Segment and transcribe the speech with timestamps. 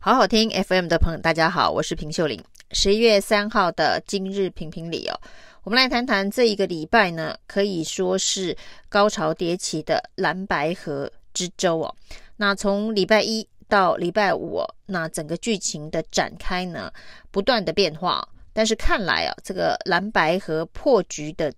[0.00, 2.40] 好好听 FM 的朋友，大家好，我是平秀玲。
[2.70, 5.20] 十一月三号的今日评评理哦，
[5.64, 8.56] 我们来谈谈这一个礼拜呢，可以说是
[8.88, 11.92] 高潮迭起的蓝白河之舟哦。
[12.36, 16.92] 那从礼拜一到礼拜五哦，那整个剧情的展开呢，
[17.32, 21.52] 不断的变化，但是看来啊，这个蓝白河破局的。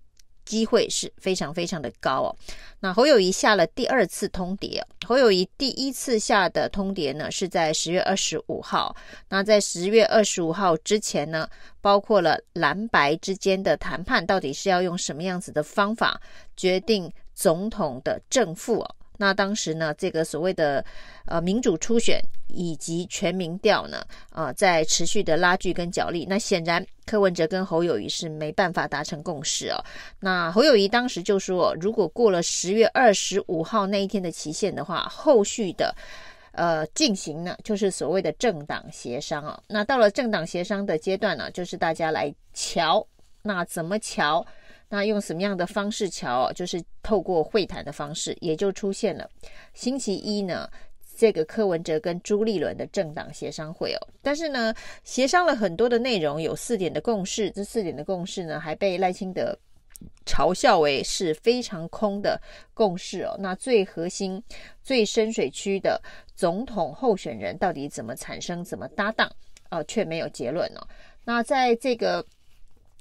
[0.51, 2.35] 机会是非常非常的高哦。
[2.81, 8.93] 那侯友谊下了第二次通牒，侯友谊第一次下的通牒呢，是在十月二十五号。
[9.29, 11.47] 那在十月二十五号之前呢，
[11.79, 16.19] 包括了蓝白之间的谈判，到底是要用什么样子的方法
[16.57, 18.95] 决定总统的正负哦。
[19.21, 20.83] 那当时呢，这个所谓的
[21.27, 26.25] 呃民主初选以及全民调呢，啊、在持续的拉锯跟角力。
[26.27, 29.77] 那显然柯文哲跟侯友宜是没办法达成共识哦。
[30.19, 35.95] 那侯友宜当时就说，如果过了十月二十五号那一天的期限的话，后续的
[36.53, 39.61] 呃进行呢，就是所谓的政党协商哦。
[39.67, 43.05] 那到了政党协商的阶段呢，就是大家来瞧，
[43.43, 44.43] 那怎么瞧？
[44.93, 46.51] 那用什么样的方式乔？
[46.51, 49.29] 就是透过会谈的方式，也就出现了
[49.73, 50.69] 星期一呢，
[51.15, 54.07] 这个柯文哲跟朱立伦的政党协商会哦。
[54.21, 54.75] 但是呢，
[55.05, 57.49] 协商了很多的内容，有四点的共识。
[57.51, 59.57] 这四点的共识呢，还被赖清德
[60.25, 62.37] 嘲笑为是非常空的
[62.73, 63.33] 共识哦。
[63.39, 64.43] 那最核心、
[64.83, 66.01] 最深水区的
[66.35, 69.31] 总统候选人到底怎么产生、怎么搭档？
[69.69, 70.85] 哦，却没有结论哦。
[71.23, 72.25] 那在这个。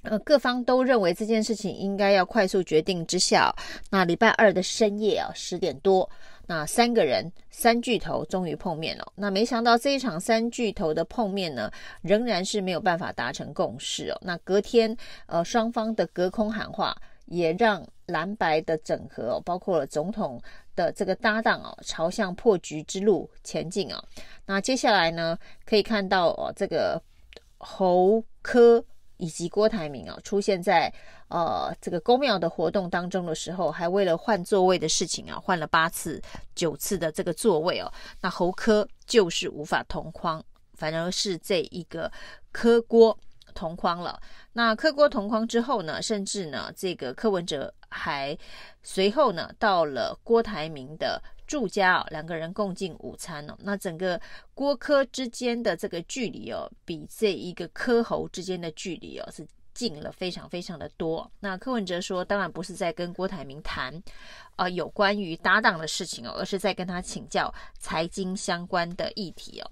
[0.03, 3.55] 呃，各方都认为这件事情应该要快速决定之下，
[3.91, 6.09] 那礼拜二的深夜啊，十点多，
[6.47, 9.13] 那三个人三巨头终于碰面了。
[9.15, 14.19] 那没想到这一场三巨头的碰面呢，仍然是没有办法达成共识哦。
[14.23, 20.41] 那隔天，呃，双方的隔空喊话，也让蓝白的整合哦，包括了总统
[20.75, 24.03] 的这个搭档哦，朝向破局之路前进啊。
[24.47, 26.99] 那接下来呢，可以看到哦，这个
[27.59, 28.83] 侯科。
[29.21, 30.93] 以及郭台铭啊，出现在
[31.29, 36.21] 呃这个宫庙的活动当中的时候，还为了换座位的事情啊，换了八次、
[36.55, 37.93] 九次的这个座位哦。
[38.23, 40.43] 那侯科就是无法同框，
[40.75, 42.11] 反而是这一个
[42.51, 43.17] 柯郭
[43.55, 44.19] 同框了。
[44.55, 48.37] 那柯郭同框之后呢，甚至呢，这个柯文哲还
[48.83, 51.23] 随后呢到了郭台铭的。
[51.51, 53.57] 住家哦，两个人共进午餐哦。
[53.59, 54.21] 那整个
[54.55, 59.45] 郭柯之间的这个距离哦，比这一个柯侯之间的距离哦是
[59.75, 61.29] 近了非常非常的多。
[61.41, 63.93] 那柯文哲说，当然不是在跟郭台铭谈
[64.55, 69.69] 啊、有关于搭档的事情哦，而是在跟他请教财经相关的议题哦。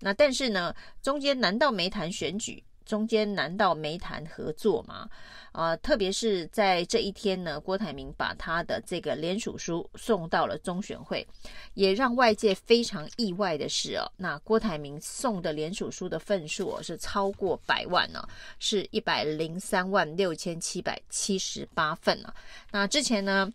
[0.00, 2.62] 那但是呢，中间难道没谈选举？
[2.84, 5.08] 中间难道没谈合作吗？
[5.52, 11.26] 啊、特别是在这一天呢，郭台铭把他的这个联署书送到了中选会，
[11.74, 18.28] 也让外界非常意外的是哦，那郭台铭送的联署书的份数哦是超过百万呢、哦，
[18.58, 22.34] 是一百零三万六千七百七十八份呢、啊。
[22.70, 23.52] 那之前呢，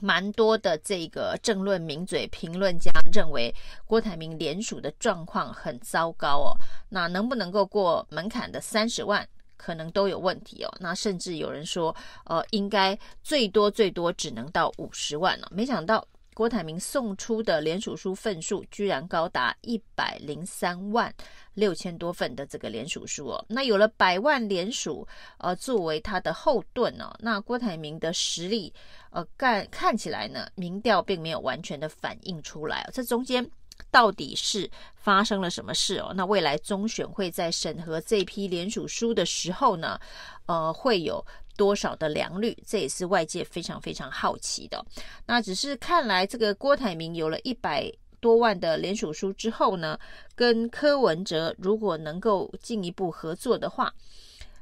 [0.00, 3.54] 蛮多的这个政论名嘴评论家认为
[3.86, 6.56] 郭台铭联署的状况很糟糕哦，
[6.88, 9.26] 那能不能够过门槛的三十万？
[9.56, 15.46] 可能都有问题哦，那甚至有人说，呃，应该最多最多只能到五十万了。
[15.50, 16.02] 没想到
[16.34, 21.12] 郭台铭送出的联署书份数居然高达一百零三万
[21.54, 23.44] 六千多份的这个联署书哦。
[23.48, 25.06] 那有了百万联署，
[25.38, 28.72] 呃，作为他的后盾哦，那郭台铭的实力，
[29.10, 33.50] 呃，看看起来呢，民调并没有完全的反映出来哦，这中间。
[33.90, 36.12] 到底是发生了什么事哦？
[36.14, 39.98] 那未来中选会在审核这批联署书的时候呢，
[40.44, 41.24] 呃，会有
[41.60, 42.56] 多少的良率？
[42.66, 44.82] 这也是外界非常非常好奇的。
[45.26, 49.98] 那只是看来这个郭台铭有了一百多万的联署书之后呢，
[50.34, 53.92] 跟柯文哲如果能够进一步合作的话，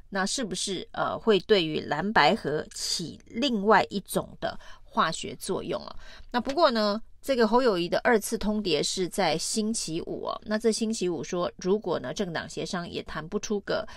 [0.09, 5.95] 那是不是呃会对于蓝白合起另外一种的化学作用啊？
[6.31, 13.87] 那不过呢，这个侯友谊的二次通牒是在星期五哦，那这星期五说，如果呢政党协商也谈不出个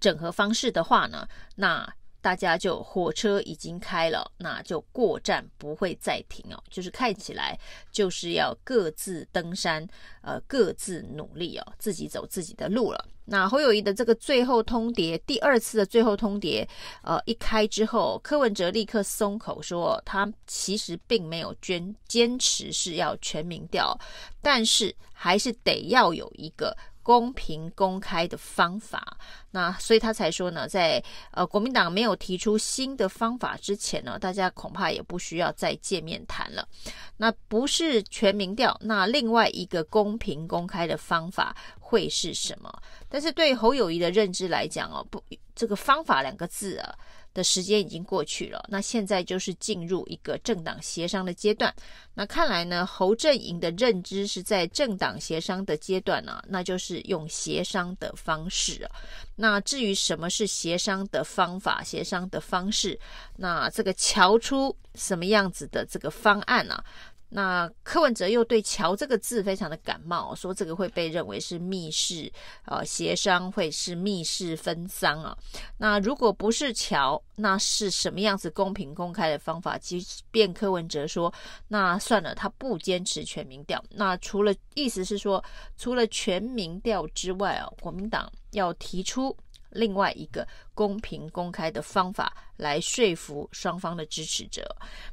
[0.00, 1.26] 整合方式的话呢，
[1.56, 1.88] 那
[2.20, 7.58] 大家就火车已经开了，那就过站不会再停哦，就是看起来
[7.92, 9.86] 就是要各自登山，
[10.22, 13.06] 呃，各自努力哦，自己走自己的路了。
[13.30, 16.66] 那侯友谊的这个最后通牒，第二次的最后通牒，
[17.02, 23.96] 呃，一开之后，柯文哲立刻松口说，他其实并没有坚坚持是要全民调，
[24.40, 26.76] 但是还是得要有一个
[27.08, 29.16] 公平公开的方法，
[29.50, 36.68] 那所以他才说呢，在呃国民党没有提出新的方法之前呢，大家恐怕也不需要再见面谈了。
[37.16, 42.70] 那不是全民调，那另外一个公平公开的方法会是什么？
[43.08, 45.24] 但是对侯友宜的认知来讲哦，不，
[45.54, 46.94] 这个方法两个字啊。
[47.38, 51.72] 的时间已经过去了，那现在就是进入一个政党协商的阶段。
[52.12, 58.90] 那看来呢，侯阵营的认知是在政党协商的阶段呢、啊，那就是用协商的方式啊。
[59.36, 62.98] 那至于什么是协商的方法、协商的方式，
[63.36, 66.84] 那这个瞧出什么样子的这个方案呢、啊？
[67.30, 72.32] 那柯文哲又对“乔”这个字非常的感冒，说这个会被认为是密室
[72.64, 75.36] 呃协商，会是密室分赃啊。
[75.76, 79.76] 那如果不是“乔”，那是什么样子公平公开的方法？
[79.76, 81.32] 即便柯文哲说
[81.68, 83.82] 那算了，他不坚持全民调。
[83.90, 85.42] 那除了意思是说，
[85.76, 89.36] 除了全民调之外啊，国民党要提出。
[89.70, 94.64] 另外一个公平公开的方法来说服双方的支持者，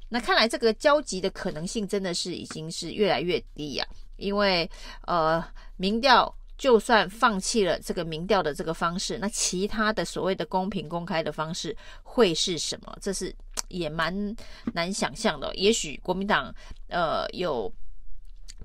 [0.09, 3.85] 那看来这个交集的可能性真的是已经是越来越低呀、
[4.17, 4.69] 因为
[5.07, 5.45] 呃，
[5.77, 12.97] 民调就算放弃了这个民调的这个方式，那其他的所谓的公平公开的方式会是什么？
[13.01, 13.35] 这是
[13.67, 14.35] 也蛮
[14.73, 15.53] 难想象的。
[15.55, 16.53] 也许国民党
[16.87, 17.71] 呃有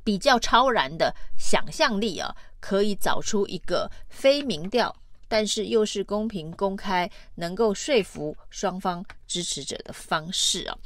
[0.04, 4.94] 比较超然的想象力啊，可以找出一个非民调。
[5.30, 10.76] 但是又是公平公开，能够说服双方支持者的方式啊。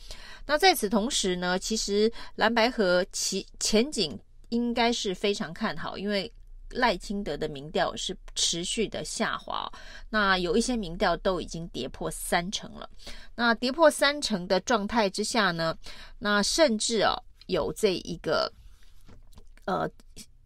[0.45, 4.21] 那在此同时呢，其实蓝白河其前景
[4.51, 6.31] 应该是非常看好，因为
[6.73, 9.67] 赖清德的民调是持续的下滑，
[10.11, 12.87] 那有一些民调都已经跌破三成了。
[13.35, 15.75] 那跌破三成的状态之下呢，
[16.19, 18.53] 那甚至啊有这一个
[19.65, 19.91] 呃。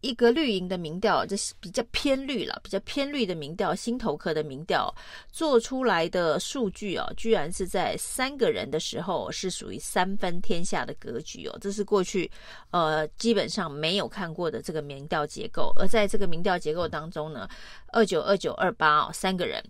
[0.01, 4.95] 一个绿营的民调，这是比较偏绿了，比较偏绿的民调，新头壳的民调
[5.33, 12.31] 做出来的数据哦，居然是在三个人的时候是属于三分天下的格局哦，这是过去
[12.71, 15.73] 呃基本上没有看过的这个民调结构。
[15.77, 17.49] 而在这个民调结构当中呢，
[17.93, 19.63] 二九二九二八哦三个人，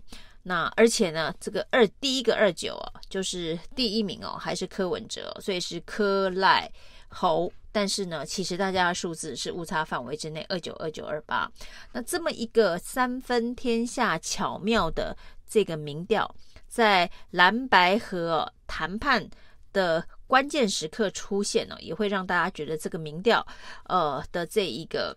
[0.43, 6.71] 那而且呢这个二第一个二九哦就是第一名哦还是柯文哲，所以是柯赖
[7.07, 7.51] 侯。
[7.71, 11.49] 但是呢，其实大家的数字是误差范围之内，二九二九二八。
[11.91, 15.15] 那这么一个三分天下巧妙的
[15.47, 16.35] 这个民调，
[16.67, 19.29] 在蓝白合谈判
[19.71, 23.45] 的关键时刻出现呢，也会让大家觉得这个民调
[23.85, 25.15] 呃的这一个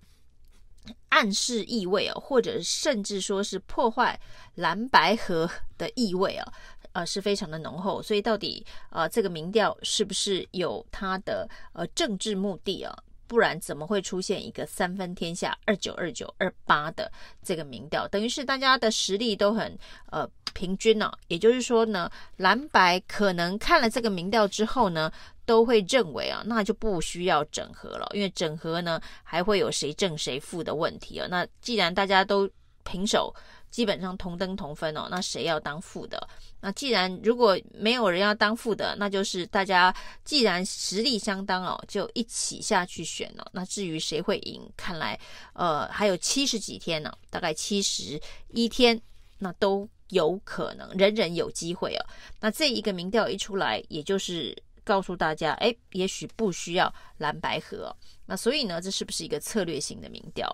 [1.08, 4.18] 暗示意味啊，或者甚至说是破坏
[4.54, 6.52] 蓝白合的意味啊。
[6.92, 12.94] 呃，是非常的浓厚，所以到底呃，这个民调是不是有它的呃政治目的啊？
[13.26, 17.10] 不然怎么会出现一个三分天下二九二九二八的
[17.42, 18.06] 这个民调？
[18.08, 19.78] 等于是大家的实力都很
[20.10, 25.10] 呃平均呢、也就是说呢，蓝白可能看了这个民调之后呢，
[25.46, 31.26] 都会认为啊，那就不需要整合了，因为整合呢还会有谁正谁负的问题啊。
[31.30, 32.46] 那既然大家都
[32.84, 33.34] 平手。
[33.70, 36.28] 基本上同登同分哦，那谁要当副的？
[36.60, 39.90] 那既然如果没有人要当副的，那就是大家
[40.26, 43.50] 既然实力相当哦，就一起下去选了。
[43.50, 45.18] 那至于谁会赢，看来
[45.54, 49.00] 呃还有七十几天呢，大概七十一天，
[49.38, 52.04] 那都有可能，人人有机会哦。
[52.40, 54.54] 那这一个民调一出来，也就是。
[54.84, 57.94] 告诉大家，哎，也许不需要蓝白合，
[58.26, 60.48] 那所以呢，这是不是一个策略性的民调？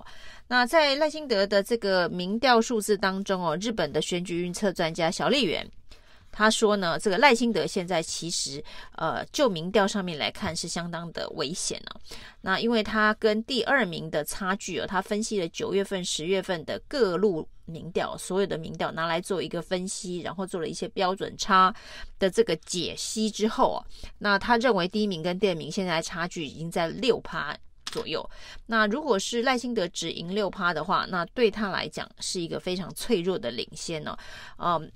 [0.47, 5.69] 那在赖清德的这个民调数字当中哦，日本的选举预测专家小笠原。
[6.38, 8.62] 他说呢，这个赖清德现在其实，
[8.95, 12.00] 呃，就民调上面来看是相当的危险呢、
[12.42, 21.75] 那因为他跟第二名的差距哦，他分析了九月份、十月份的各路民调，所有的民调拿来做一个分析，然后做了一些标准差
[22.21, 23.83] 的这个解析之后啊，
[24.18, 27.52] 那他认为第一名跟第二名现在差距已经在六趴
[27.87, 28.25] 左右。
[28.66, 34.16] 那如果是赖清德只赢六趴的话，那对他来讲是一个非常脆弱的领先呢、
[34.57, 34.76] 啊。
[34.76, 34.92] 嗯。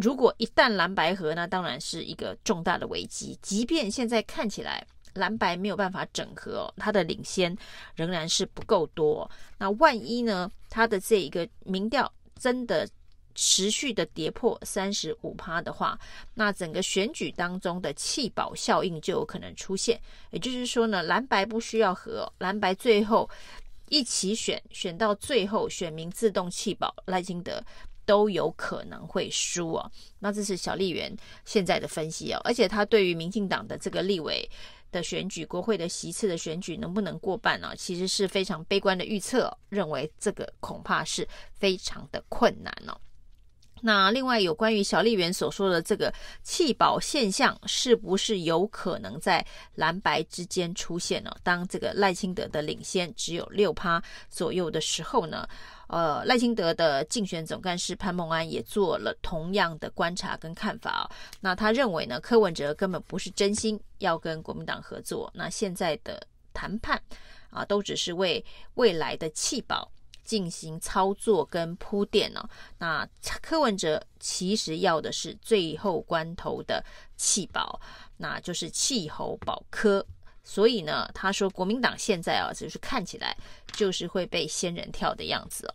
[0.00, 3.36] 如果一旦蓝白合，那当然是一个重大的危机。
[3.42, 7.56] 即便现在看起来蓝白没有办法整合，它的领先
[7.96, 9.28] 仍然是不够多。
[9.58, 12.88] 那万一呢，它的这一个民调真的
[13.34, 15.98] 持续的跌破三十五趴的话，
[16.34, 20.00] 那整个选举当中的弃保效应就有可能出现。
[20.30, 23.28] 也就是说呢，蓝白不需要合，蓝白最后
[23.88, 27.60] 一起选，选到最后选民自动弃保赖清德。
[28.08, 34.48] 都有可能会输哦，那这是小笠原现在的分析哦，而且他对于民进党的这个立委
[34.90, 37.74] 的选举，国会的席次的选举能不能过半呢？
[37.76, 42.98] 其实是非常悲观的预测，认为这个恐怕是非常的困难哦。
[43.82, 49.44] 那另外有关于小笠原所说的这个弃保现象，是不是有可能在
[49.74, 51.30] 蓝白之间出现呢？
[51.42, 55.48] 当这个赖清德的领先只有六趴左右的时候呢？
[55.88, 61.04] 呃，赖清德的竞选总干事潘孟安也做了同样的观察跟看法哦。
[61.40, 67.00] 那他认为呢，柯文哲根本不是真心要跟国民党合作，那现在的谈判
[67.48, 68.44] 啊，都只是为
[68.74, 69.90] 未来的弃保。
[70.28, 72.46] 进行操作跟铺垫呢？
[72.76, 73.08] 那
[73.40, 76.84] 柯文哲其实要的是最后关头的
[77.16, 77.80] 弃保，
[78.18, 80.04] 那就是弃侯保柯。
[80.44, 83.34] 所以呢，他说国民党现在啊，就是看起来
[83.72, 85.72] 就是会被仙人跳的样子。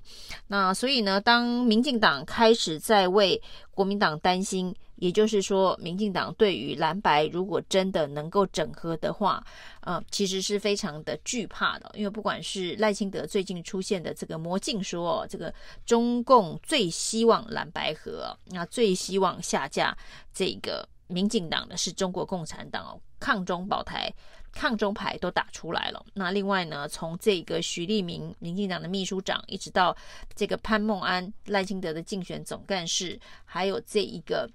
[0.47, 3.41] 那所以呢，当民进党开始在为
[3.71, 9.45] 国民党担心，也就是说，民进党对于蓝白如果真的能够整合的话，
[9.81, 11.91] 呃，其实是非常的惧怕的。
[11.93, 15.53] 因为不管是赖清德最近出现的这个魔镜说，这个
[15.85, 19.93] 中共最希望蓝白合，那最希望下架
[20.33, 24.09] 这个民进党的是中国共产党哦，抗中保台。
[24.55, 26.05] 抗中牌都打出来了。
[26.13, 29.97] 那另外呢，从这个徐立明，民进党的秘书长，一直到
[30.35, 34.47] 这个潘孟安，赖清德的竞选总干事，还有这一个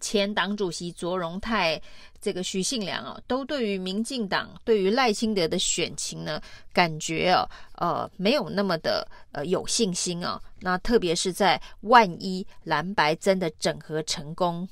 [0.00, 1.80] 前党主席卓荣泰，
[2.20, 6.40] 这个许信良啊，都对于民进党对于赖清德的选情呢，
[6.72, 10.40] 感觉啊，呃，没有那么的呃有信心啊。
[10.60, 14.68] 那特别是在万一蓝白真的整合成功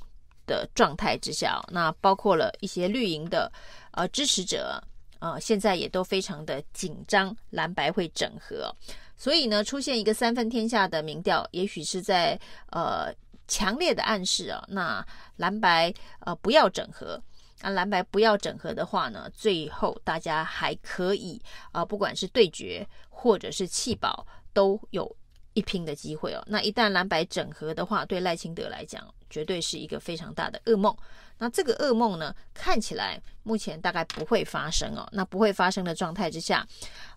[0.47, 3.51] 的状态之下，那包括了一些绿营的。
[3.95, 4.83] 呃，支持者
[5.19, 8.75] 呃，现在也都非常的紧张，蓝白会整合，
[9.19, 13.13] 所以呢，出现一个三分天下的民调，也许是在呃
[13.53, 15.07] 强烈的暗示啊，那
[15.37, 17.23] 蓝白呃不要整合，
[17.61, 25.15] 那蓝白不要整合的话呢，最后大家还可以啊、呃，不管是对决或者是弃保，都有
[25.53, 26.43] 一拼的机会哦。
[26.47, 30.97] 那一旦蓝白整合的话，对赖清德来讲，绝对是一个非常大的噩梦。
[31.37, 35.07] 那这个噩梦呢，看起来目前大概不会发生哦。
[35.13, 36.67] 那不会发生的状态之下，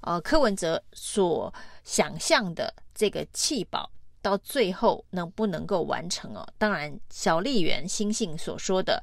[0.02, 3.90] 呃，柯文哲所想象的这个弃保，
[4.26, 6.44] 到最后能不能够完成哦？
[6.58, 9.00] 当然，小笠原欣幸所说的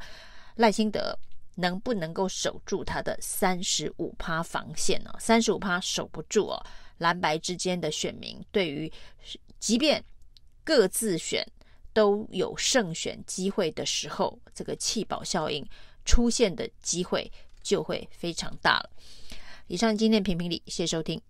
[0.56, 1.16] 赖清德
[1.54, 5.14] 能不能够守住他的三十五趴防线呢？
[5.20, 6.66] 三十五趴守不住哦，
[6.98, 8.92] 蓝白之间的选民对于
[9.60, 10.04] 即便
[10.64, 11.46] 各自选。
[11.94, 15.62] 都有胜选机会的时候，这个弃保效应
[16.06, 17.30] 出现的机会
[17.62, 18.90] 就会非常大了。
[19.66, 21.20] 以上今天评评理，谢谢收听。